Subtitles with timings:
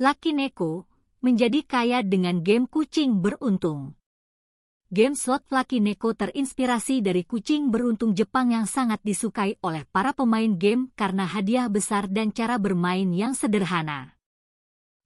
[0.00, 0.88] Lucky Neko,
[1.20, 4.00] menjadi kaya dengan game kucing beruntung.
[4.88, 10.56] Game slot Lucky Neko terinspirasi dari kucing beruntung Jepang yang sangat disukai oleh para pemain
[10.56, 14.16] game karena hadiah besar dan cara bermain yang sederhana.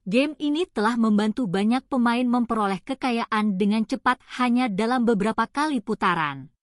[0.07, 6.55] Game ini telah membantu banyak pemain memperoleh kekayaan dengan cepat hanya dalam beberapa kali putaran.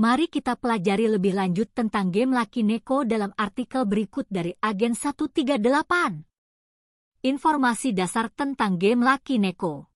[0.00, 6.33] Mari kita pelajari lebih lanjut tentang game Lucky Neko dalam artikel berikut dari Agen 138.
[7.24, 9.88] Informasi dasar tentang game Lucky Neko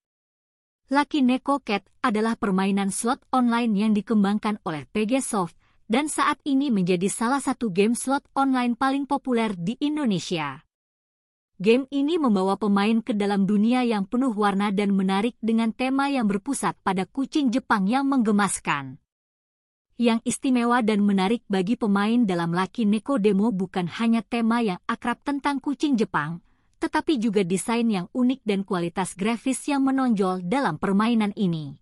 [0.88, 5.52] Lucky Neko Cat adalah permainan slot online yang dikembangkan oleh PG Soft
[5.92, 10.64] dan saat ini menjadi salah satu game slot online paling populer di Indonesia.
[11.60, 16.24] Game ini membawa pemain ke dalam dunia yang penuh warna dan menarik dengan tema yang
[16.32, 19.04] berpusat pada kucing Jepang yang menggemaskan.
[20.00, 25.20] Yang istimewa dan menarik bagi pemain dalam Lucky Neko Demo bukan hanya tema yang akrab
[25.20, 26.40] tentang kucing Jepang,
[26.78, 31.78] tetapi juga desain yang unik dan kualitas grafis yang menonjol dalam permainan ini.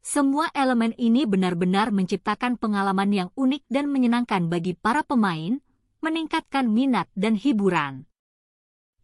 [0.00, 5.60] Semua elemen ini benar-benar menciptakan pengalaman yang unik dan menyenangkan bagi para pemain,
[6.00, 8.08] meningkatkan minat dan hiburan.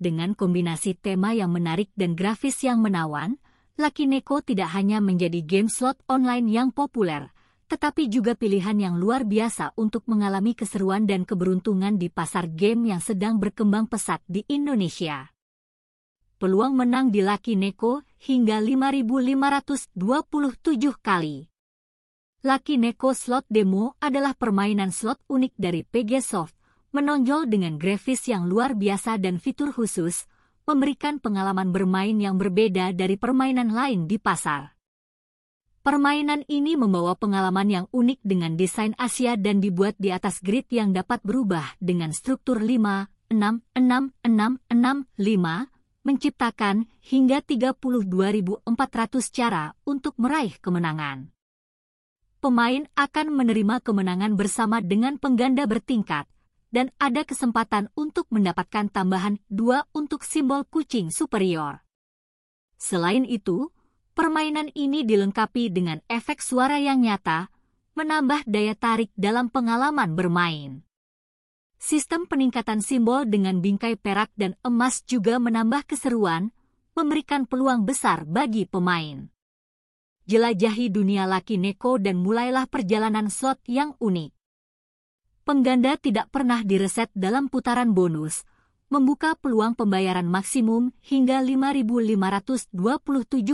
[0.01, 3.37] Dengan kombinasi tema yang menarik dan grafis yang menawan,
[3.77, 7.35] Lucky Neko tidak hanya menjadi game slot online yang populer,
[7.67, 13.01] tetapi juga pilihan yang luar biasa untuk mengalami keseruan dan keberuntungan di pasar game yang
[13.01, 15.33] sedang berkembang pesat di Indonesia.
[16.37, 19.97] Peluang menang di Lucky Neko hingga 5.527
[21.01, 21.49] kali.
[22.45, 26.53] Lucky Neko Slot Demo adalah permainan slot unik dari PG Soft,
[26.93, 30.29] menonjol dengan grafis yang luar biasa dan fitur khusus,
[30.69, 34.74] memberikan pengalaman bermain yang berbeda dari permainan lain di pasar.
[35.85, 40.97] Permainan ini membawa pengalaman yang unik dengan desain Asia dan dibuat di atas grid yang
[40.97, 42.73] dapat berubah dengan struktur 5,
[43.29, 48.65] 6, 6, 6, 6, 5, menciptakan hingga 32.400
[49.29, 51.29] cara untuk meraih kemenangan.
[52.41, 56.25] Pemain akan menerima kemenangan bersama dengan pengganda bertingkat,
[56.73, 61.85] dan ada kesempatan untuk mendapatkan tambahan dua untuk simbol kucing superior.
[62.81, 63.69] Selain itu,
[64.15, 67.51] Permainan ini dilengkapi dengan efek suara yang nyata,
[67.99, 70.87] menambah daya tarik dalam pengalaman bermain.
[71.83, 76.55] Sistem peningkatan simbol dengan bingkai perak dan emas juga menambah keseruan,
[76.95, 79.35] memberikan peluang besar bagi pemain.
[80.31, 84.31] Jelajahi dunia laki Neko dan mulailah perjalanan slot yang unik.
[85.43, 88.47] Pengganda tidak pernah direset dalam putaran bonus,
[88.95, 92.71] membuka peluang pembayaran maksimum hingga 5.527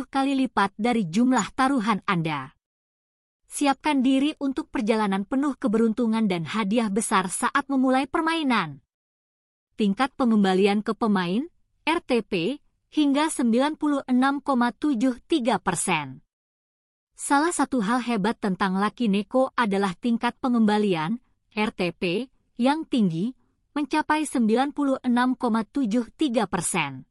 [0.05, 2.53] kali lipat dari jumlah taruhan Anda.
[3.49, 8.85] Siapkan diri untuk perjalanan penuh keberuntungan dan hadiah besar saat memulai permainan.
[9.81, 11.49] Tingkat pengembalian ke pemain,
[11.89, 12.61] RTP,
[12.93, 14.13] hingga 96,73
[15.57, 16.21] persen.
[17.17, 21.17] Salah satu hal hebat tentang Lucky Neko adalah tingkat pengembalian,
[21.57, 22.29] RTP,
[22.61, 23.40] yang tinggi,
[23.71, 25.07] mencapai 96,73
[26.51, 27.07] persen.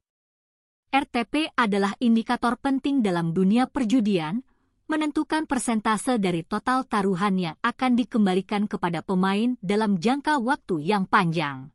[0.89, 4.43] RTP adalah indikator penting dalam dunia perjudian,
[4.89, 11.69] menentukan persentase dari total taruhan yang akan dikembalikan kepada pemain dalam jangka waktu yang panjang.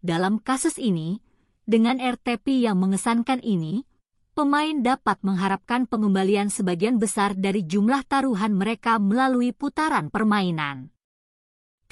[0.00, 1.18] Dalam kasus ini,
[1.66, 3.84] dengan RTP yang mengesankan ini,
[4.32, 10.94] pemain dapat mengharapkan pengembalian sebagian besar dari jumlah taruhan mereka melalui putaran permainan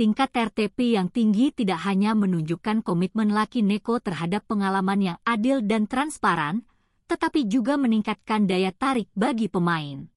[0.01, 5.85] tingkat RTP yang tinggi tidak hanya menunjukkan komitmen Laki Neko terhadap pengalaman yang adil dan
[5.85, 6.65] transparan,
[7.05, 10.09] tetapi juga meningkatkan daya tarik bagi pemain.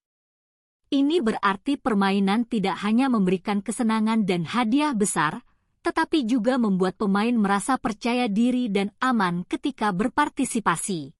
[0.87, 5.43] Ini berarti permainan tidak hanya memberikan kesenangan dan hadiah besar,
[5.83, 11.11] tetapi juga membuat pemain merasa percaya diri dan aman ketika berpartisipasi.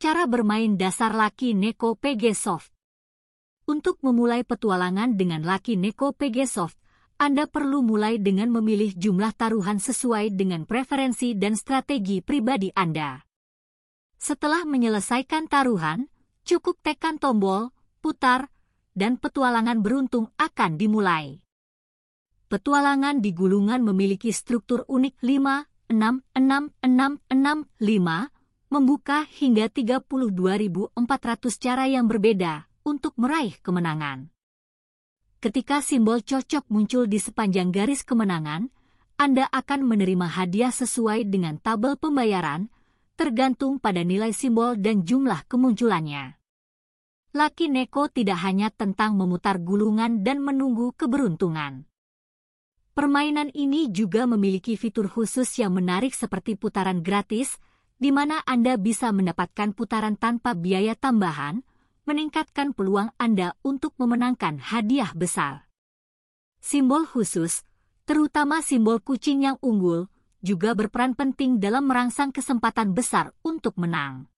[0.00, 2.72] Cara bermain dasar Laki Neko PG Soft
[3.68, 6.85] Untuk memulai petualangan dengan Laki Neko PG Soft,
[7.16, 13.24] anda perlu mulai dengan memilih jumlah taruhan sesuai dengan preferensi dan strategi pribadi Anda.
[14.20, 16.12] Setelah menyelesaikan taruhan,
[16.44, 17.72] cukup tekan tombol,
[18.04, 18.52] putar,
[18.92, 21.40] dan petualangan beruntung akan dimulai.
[22.52, 30.92] Petualangan di gulungan memiliki struktur unik 5, 6, 6, 6, 6, 5, membuka hingga 32.400
[31.64, 34.35] cara yang berbeda untuk meraih kemenangan.
[35.36, 38.72] Ketika simbol cocok muncul di sepanjang garis kemenangan,
[39.20, 42.72] Anda akan menerima hadiah sesuai dengan tabel pembayaran,
[43.20, 46.40] tergantung pada nilai simbol dan jumlah kemunculannya.
[47.36, 51.84] Laki Neko tidak hanya tentang memutar gulungan dan menunggu keberuntungan.
[52.96, 57.60] Permainan ini juga memiliki fitur khusus yang menarik seperti putaran gratis,
[58.00, 61.60] di mana Anda bisa mendapatkan putaran tanpa biaya tambahan,
[62.06, 65.66] meningkatkan peluang Anda untuk memenangkan hadiah besar.
[66.62, 67.66] Simbol khusus,
[68.06, 70.06] terutama simbol kucing yang unggul,
[70.38, 74.30] juga berperan penting dalam merangsang kesempatan besar untuk menang.